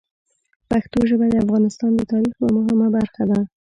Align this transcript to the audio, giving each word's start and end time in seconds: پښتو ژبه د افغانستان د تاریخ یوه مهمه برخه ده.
پښتو 0.69 0.99
ژبه 1.09 1.25
د 1.29 1.35
افغانستان 1.45 1.91
د 1.95 2.01
تاریخ 2.11 2.33
یوه 2.41 2.51
مهمه 2.57 2.87
برخه 2.97 3.23
ده. 3.31 3.39